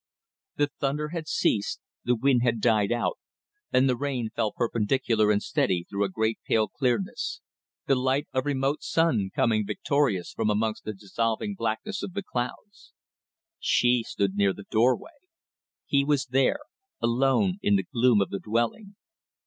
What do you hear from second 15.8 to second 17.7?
He was there alone